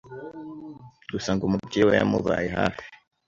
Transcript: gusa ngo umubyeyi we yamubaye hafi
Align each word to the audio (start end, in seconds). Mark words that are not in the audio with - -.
gusa 1.11 1.29
ngo 1.33 1.43
umubyeyi 1.45 1.85
we 1.87 1.93
yamubaye 1.99 2.47
hafi 2.57 2.85